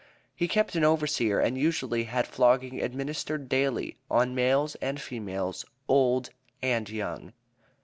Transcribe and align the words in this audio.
He 0.35 0.47
kept 0.47 0.75
an 0.75 0.83
overseer, 0.83 1.39
and 1.39 1.55
usually 1.59 2.05
had 2.05 2.25
flogging 2.25 2.81
administered 2.81 3.47
daily, 3.47 3.97
on 4.09 4.33
males 4.33 4.73
and 4.81 4.99
females, 4.99 5.63
old 5.87 6.31
and 6.59 6.89
young. 6.89 7.33